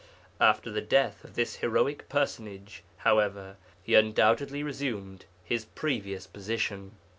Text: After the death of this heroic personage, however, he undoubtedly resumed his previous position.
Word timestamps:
After 0.39 0.71
the 0.71 0.81
death 0.81 1.23
of 1.23 1.35
this 1.35 1.57
heroic 1.57 2.09
personage, 2.09 2.81
however, 2.97 3.57
he 3.83 3.93
undoubtedly 3.93 4.63
resumed 4.63 5.25
his 5.43 5.65
previous 5.65 6.25
position. 6.25 6.93